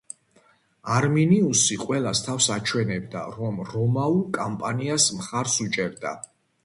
არმინიუსი 0.93 1.77
ყველას 1.81 2.21
თავს 2.27 2.47
აჩვენებდა, 2.55 3.25
რომ 3.35 3.61
რომაულ 3.75 4.19
კამპანიას 4.39 5.07
მხარს 5.19 5.61
უჭერდა. 5.67 6.17